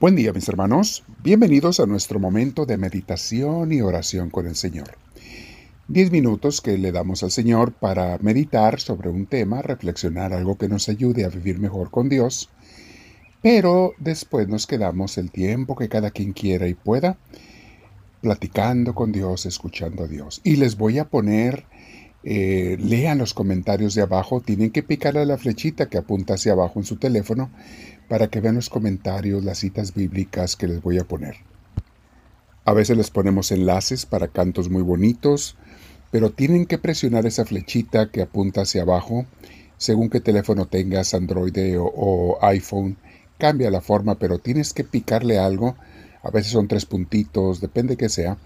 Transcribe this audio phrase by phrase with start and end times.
[0.00, 4.92] Buen día mis hermanos, bienvenidos a nuestro momento de meditación y oración con el Señor.
[5.88, 10.68] Diez minutos que le damos al Señor para meditar sobre un tema, reflexionar algo que
[10.68, 12.48] nos ayude a vivir mejor con Dios,
[13.42, 17.18] pero después nos quedamos el tiempo que cada quien quiera y pueda,
[18.20, 20.40] platicando con Dios, escuchando a Dios.
[20.44, 21.64] Y les voy a poner,
[22.24, 26.52] eh, lean los comentarios de abajo, tienen que picarle a la flechita que apunta hacia
[26.52, 27.50] abajo en su teléfono
[28.08, 31.36] para que vean los comentarios, las citas bíblicas que les voy a poner.
[32.64, 35.56] A veces les ponemos enlaces para cantos muy bonitos,
[36.10, 39.26] pero tienen que presionar esa flechita que apunta hacia abajo.
[39.76, 42.96] Según qué teléfono tengas, Android o, iPhone,
[43.38, 45.76] cambia la forma, pero tienes que picarle algo.
[46.22, 48.38] A veces son tres puntitos, depende que sea,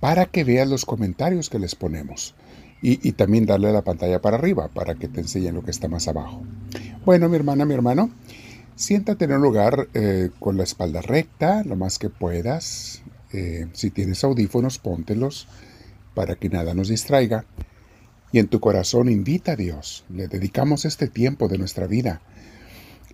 [0.00, 2.34] para que veas los comentarios que les ponemos.
[2.80, 6.06] Y, también darle la pantalla para arriba para que te enseñen lo que está más
[6.06, 6.42] abajo.
[7.04, 8.10] Bueno, mi hermana, mi hermano,
[8.78, 13.02] Siéntate en un lugar eh, con la espalda recta, lo más que puedas.
[13.32, 15.48] Eh, si tienes audífonos, póntelos
[16.14, 17.44] para que nada nos distraiga.
[18.30, 20.04] Y en tu corazón invita a Dios.
[20.08, 22.22] Le dedicamos este tiempo de nuestra vida,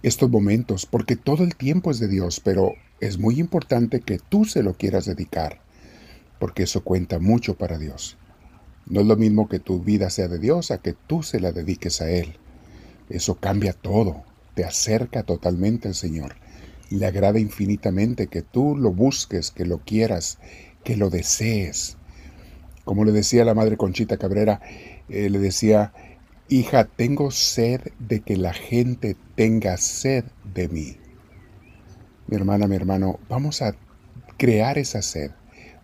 [0.02, 4.44] estos momentos, porque todo el tiempo es de Dios, pero es muy importante que tú
[4.44, 5.62] se lo quieras dedicar,
[6.38, 8.18] porque eso cuenta mucho para Dios.
[8.86, 11.52] No es lo mismo que tu vida sea de Dios a que tú se la
[11.52, 12.36] dediques a Él.
[13.08, 16.36] Eso cambia todo te acerca totalmente al Señor.
[16.90, 20.38] Le agrada infinitamente que tú lo busques, que lo quieras,
[20.84, 21.96] que lo desees.
[22.84, 24.60] Como le decía la madre Conchita Cabrera,
[25.08, 25.92] eh, le decía,
[26.48, 30.24] hija, tengo sed de que la gente tenga sed
[30.54, 30.96] de mí.
[32.26, 33.74] Mi hermana, mi hermano, vamos a
[34.36, 35.30] crear esa sed,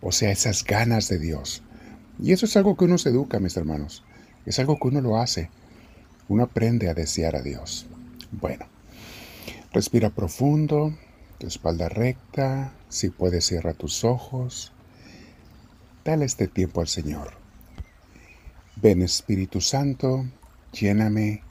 [0.01, 1.63] o sea, esas ganas de Dios.
[2.21, 4.03] Y eso es algo que uno se educa, mis hermanos.
[4.45, 5.49] Es algo que uno lo hace.
[6.27, 7.87] Uno aprende a desear a Dios.
[8.31, 8.65] Bueno,
[9.73, 10.95] respira profundo,
[11.39, 14.71] tu espalda recta, si puedes cierra tus ojos.
[16.05, 17.31] Dale este tiempo al Señor.
[18.75, 20.25] Ven Espíritu Santo,
[20.71, 21.41] lléname,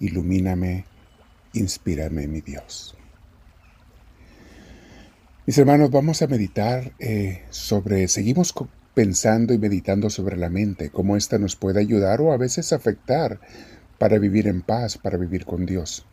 [0.00, 0.84] ilumíname,
[1.52, 2.96] inspírame, mi Dios.
[5.46, 8.52] Mis hermanos, vamos a meditar eh, sobre, seguimos
[8.94, 13.40] pensando y meditando sobre la mente, cómo ésta nos puede ayudar o a veces afectar
[13.98, 16.06] para vivir en paz, para vivir con Dios.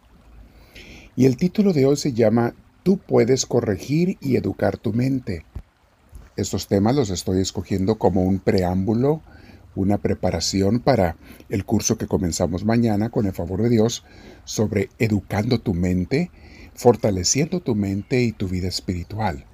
[1.16, 2.54] Y el título de hoy se llama
[2.84, 5.46] Tú puedes corregir y educar tu mente.
[6.38, 9.22] Estos temas los estoy escogiendo como un preámbulo,
[9.76, 11.18] una preparación para
[11.50, 14.06] el curso que comenzamos mañana con el favor de Dios
[14.46, 16.32] sobre educando tu mente,
[16.74, 19.46] fortaleciendo tu mente y tu vida espiritual.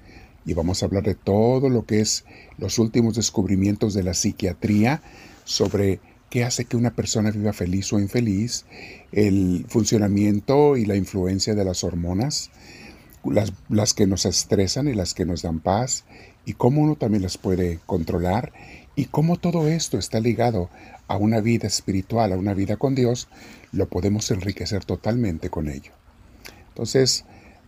[0.45, 2.25] Y vamos a hablar de todo lo que es
[2.57, 5.01] los últimos descubrimientos de la psiquiatría
[5.43, 8.65] sobre qué hace que una persona viva feliz o infeliz,
[9.11, 12.51] el funcionamiento y la influencia de las hormonas,
[13.23, 16.03] las, las, que nos estresan y las que nos dan paz,
[16.45, 18.53] y cómo uno también las puede controlar,
[18.95, 20.69] y cómo todo esto está ligado
[21.07, 23.27] a una vida espiritual, a una vida con Dios,
[23.71, 25.91] lo podemos enriquecer totalmente con ello.
[26.69, 27.25] Entonces,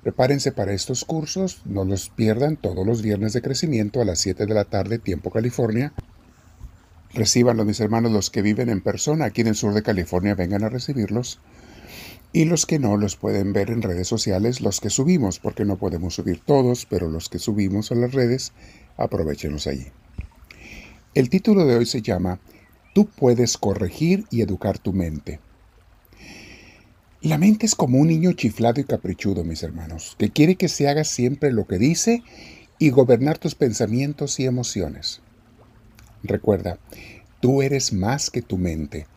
[0.07, 4.45] prepárense para estos cursos, no los pierdan todos los viernes de crecimiento a las 7
[4.45, 5.91] de la tarde, tiempo California.
[7.13, 10.63] Recibanlos, mis hermanos, los que viven en persona aquí en el sur de California, vengan
[10.63, 11.41] a recibirlos.
[12.31, 15.75] Y los que no los pueden ver en redes sociales, los que subimos, porque no
[15.75, 18.53] podemos subir todos, pero los que subimos a las redes,
[18.95, 19.87] aprovechenlos allí.
[21.15, 22.39] El título de hoy se llama
[22.95, 25.41] Tú puedes corregir y educar tu mente.
[27.21, 30.87] La mente es como un niño chiflado y caprichudo, mis hermanos, que quiere que se
[30.87, 32.21] haga siempre lo que dice
[32.77, 35.21] y gobernar tus pensamientos y emociones.
[36.21, 36.77] Recuerda,
[37.39, 39.07] tú eres más que tu mente.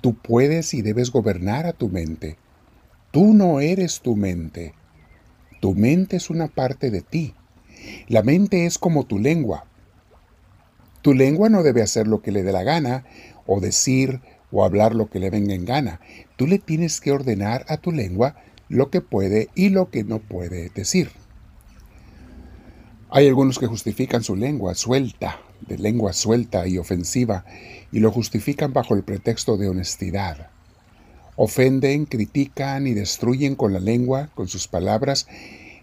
[0.00, 2.38] Tú puedes y debes gobernar a tu mente.
[3.10, 4.72] Tú no eres tu mente.
[5.60, 7.34] Tu mente es una parte de ti.
[8.08, 9.66] La mente es como tu lengua.
[11.02, 13.04] Tu lengua no debe hacer lo que le dé la gana,
[13.44, 16.00] o decir o hablar lo que le venga en gana.
[16.36, 18.36] Tú le tienes que ordenar a tu lengua
[18.68, 21.10] lo que puede y lo que no puede decir.
[23.10, 27.44] Hay algunos que justifican su lengua suelta, de lengua suelta y ofensiva,
[27.92, 30.50] y lo justifican bajo el pretexto de honestidad.
[31.36, 35.26] Ofenden, critican y destruyen con la lengua, con sus palabras,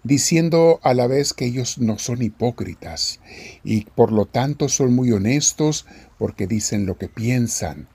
[0.04, 3.20] diciendo a la vez que ellos no son hipócritas
[3.64, 5.86] y por lo tanto son muy honestos
[6.18, 7.88] porque dicen lo que piensan.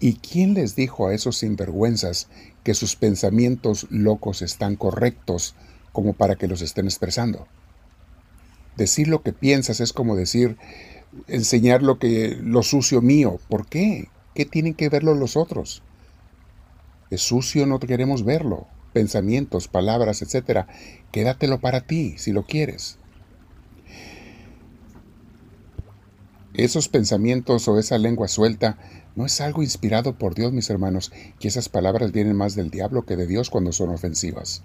[0.00, 2.28] ¿Y quién les dijo a esos sinvergüenzas
[2.64, 5.54] que sus pensamientos locos están correctos
[5.92, 7.46] como para que los estén expresando?
[8.76, 10.56] Decir lo que piensas es como decir,
[11.26, 13.38] enseñar lo que lo sucio mío.
[13.48, 14.08] ¿Por qué?
[14.34, 15.82] ¿Qué tienen que verlo los otros?
[17.10, 18.66] Es sucio, no queremos verlo.
[18.92, 20.66] pensamientos, palabras, etc.,
[21.12, 22.98] quédatelo para ti si lo quieres.
[26.54, 28.78] Esos pensamientos o esa lengua suelta
[29.20, 33.04] no es algo inspirado por Dios, mis hermanos, y esas palabras vienen más del diablo
[33.04, 34.62] que de Dios cuando son ofensivas.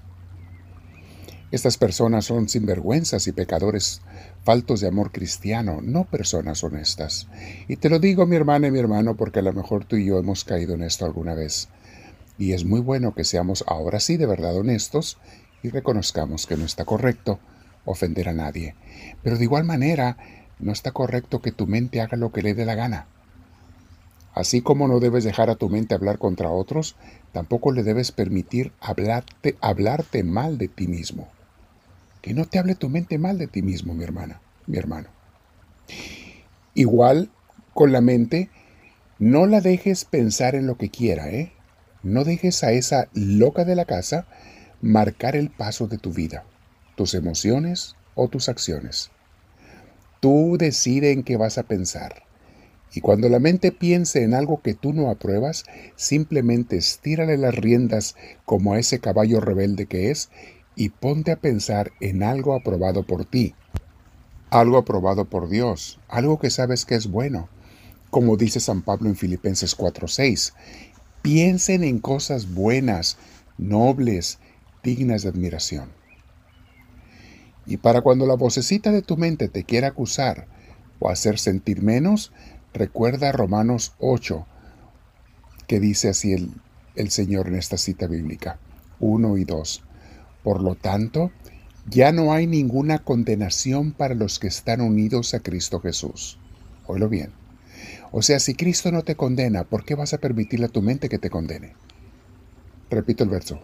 [1.52, 4.02] Estas personas son sinvergüenzas y pecadores
[4.46, 7.28] faltos de amor cristiano, no personas honestas.
[7.68, 10.06] Y te lo digo, mi hermana y mi hermano, porque a lo mejor tú y
[10.06, 11.68] yo hemos caído en esto alguna vez.
[12.38, 15.18] Y es muy bueno que seamos ahora sí de verdad honestos
[15.64, 17.40] y reconozcamos que no está correcto
[17.84, 18.74] ofender a nadie.
[19.22, 20.16] Pero de igual manera,
[20.60, 23.08] no está correcto que tu mente haga lo que le dé la gana.
[24.36, 26.98] Así como no debes dejar a tu mente hablar contra otros,
[27.32, 31.30] tampoco le debes permitir hablarte, mal de ti mismo.
[32.22, 35.08] Que no te hable tu mente mal de ti mismo, mi hermana, mi hermano.
[36.74, 37.32] Igual
[37.74, 38.50] con la mente,
[39.20, 41.54] no la dejes pensar en lo que quiera, ¿eh?
[42.04, 44.28] No dejes a esa loca de la casa
[44.82, 46.44] marcar el paso de tu vida,
[46.98, 49.12] tus emociones o tus acciones.
[50.20, 52.24] Tú decide en qué vas a pensar.
[52.94, 55.66] Y cuando la mente piense en algo que tú no apruebas,
[55.96, 58.16] simplemente estírale las riendas
[58.46, 60.30] como a ese caballo rebelde que es
[60.76, 63.54] y ponte a pensar en algo aprobado por ti,
[64.50, 67.50] algo aprobado por Dios, algo que sabes que es bueno.
[68.10, 70.54] Como dice San Pablo en Filipenses 4:6,
[71.22, 73.18] piensen en cosas buenas,
[73.58, 74.40] nobles,
[74.84, 75.90] dignas de admiración.
[77.66, 80.48] Y para cuando la vocecita de tu mente te quiera acusar
[81.00, 82.32] o hacer sentir menos,
[82.76, 84.46] recuerda Romanos 8,
[85.68, 86.52] que dice así el,
[86.96, 88.60] el Señor en esta cita bíblica,
[89.00, 89.84] 1 y 2.
[90.44, 91.32] Por lo tanto,
[91.90, 96.38] ya no hay ninguna condenación para los que están unidos a Cristo Jesús.
[96.86, 97.32] Oílo bien.
[98.12, 101.10] O sea, si Cristo no te condena, ¿por qué vas a permitirle a tu mente
[101.10, 101.74] que te condene?
[102.90, 103.62] Repito el verso.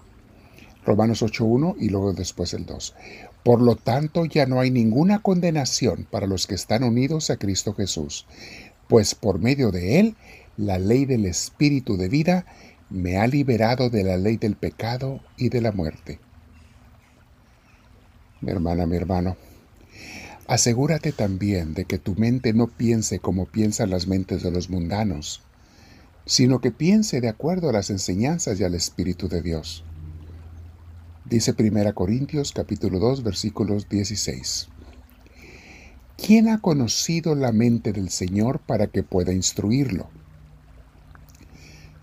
[0.86, 2.96] Romanos 8.1 y luego después el 2.
[3.44, 7.74] Por lo tanto, ya no hay ninguna condenación para los que están unidos a Cristo
[7.74, 8.26] Jesús,
[8.92, 10.16] pues por medio de Él,
[10.56, 12.46] la ley del Espíritu de vida
[12.92, 16.20] me ha liberado de la ley del pecado y de la muerte
[18.42, 19.38] mi hermana, mi hermano.
[20.48, 25.42] Asegúrate también de que tu mente no piense como piensan las mentes de los mundanos,
[26.26, 29.84] sino que piense de acuerdo a las enseñanzas y al Espíritu de Dios.
[31.26, 34.68] Dice 1 Corintios capítulo 2 versículos 16.
[36.24, 40.08] ¿Quién ha conocido la mente del Señor para que pueda instruirlo?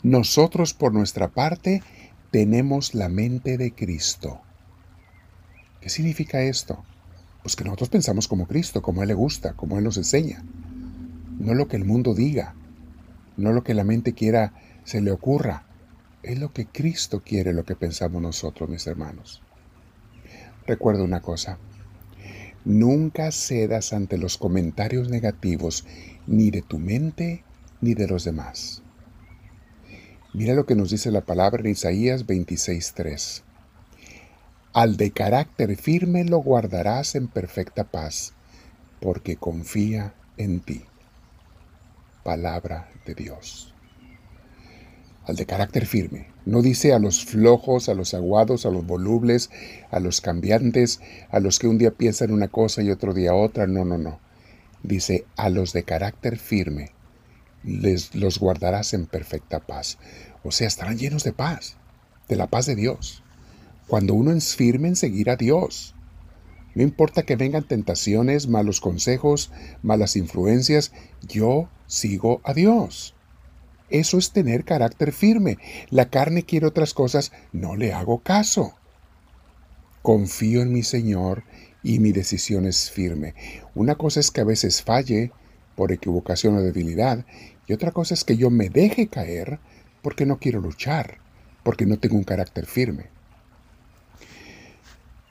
[0.03, 1.85] Nosotros por nuestra parte
[2.33, 4.41] tenemos la mente de Cristo.
[5.81, 6.83] ¿Qué significa esto?
[7.43, 10.43] Pues que nosotros pensamos como Cristo, como Él le gusta, como Él nos enseña.
[11.39, 12.57] No lo que el mundo diga,
[13.37, 15.65] no lo que la mente quiera, se le ocurra.
[16.25, 19.43] Es lo que Cristo quiere, lo que pensamos nosotros, mis hermanos.
[20.67, 21.59] Recuerda una cosa,
[22.65, 25.87] nunca cedas ante los comentarios negativos
[26.27, 27.45] ni de tu mente
[27.81, 28.83] ni de los demás.
[30.35, 33.43] Mira lo que nos dice la palabra en Isaías 26.3.
[34.73, 38.35] Al de carácter firme lo guardarás en perfecta paz,
[39.01, 40.85] porque confía en ti.
[42.23, 43.75] Palabra de Dios.
[45.29, 46.27] Al de carácter firme.
[46.45, 49.51] No dice a los flojos, a los aguados, a los volubles,
[49.93, 53.69] a los cambiantes, a los que un día piensan una cosa y otro día otra.
[53.69, 54.19] No, no, no.
[54.83, 56.91] Dice a los de carácter firme.
[57.63, 59.99] Les, los guardarás en perfecta paz.
[60.43, 61.77] O sea, estarán llenos de paz,
[62.29, 63.23] de la paz de Dios
[63.89, 65.95] cuando uno es firme en seguir a Dios.
[66.75, 69.51] No importa que vengan tentaciones, malos consejos,
[69.83, 70.93] malas influencias,
[71.27, 73.15] yo sigo a Dios.
[73.91, 75.59] Eso es tener carácter firme.
[75.91, 78.75] La carne quiere otras cosas, no le hago caso.
[80.03, 81.45] Confío en mi Señor
[81.83, 83.35] y mi decisión es firme.
[83.75, 85.33] Una cosa es que a veces falle
[85.75, 87.25] por equivocación o debilidad
[87.67, 89.59] y otra cosa es que yo me deje caer
[90.03, 91.19] porque no quiero luchar,
[91.63, 93.07] porque no tengo un carácter firme.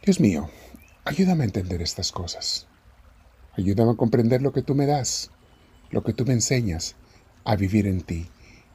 [0.03, 0.49] Dios mío,
[1.03, 2.67] ayúdame a entender estas cosas.
[3.53, 5.31] Ayúdame a comprender lo que tú me das,
[5.89, 6.95] lo que tú me enseñas,
[7.43, 8.29] a vivir en ti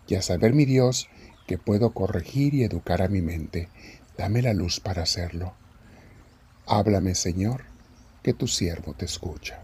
[0.06, 1.08] y a saber, mi Dios,
[1.46, 3.68] que puedo corregir y educar a mi mente.
[4.16, 5.54] Dame la luz para hacerlo.
[6.66, 7.64] Háblame, Señor,
[8.22, 9.62] que tu siervo te escucha.